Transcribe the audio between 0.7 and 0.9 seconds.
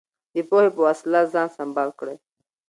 په